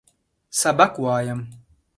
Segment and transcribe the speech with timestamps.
[0.61, 1.39] سبق وایم.